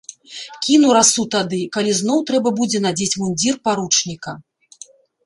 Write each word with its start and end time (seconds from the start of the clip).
Кіну 0.67 0.87
расу 0.97 1.25
тады, 1.35 1.59
калі 1.77 1.91
зноў 1.99 2.23
трэба 2.29 2.49
будзе 2.61 2.81
надзець 2.87 3.19
мундзір 3.21 3.55
паручніка. 3.69 4.31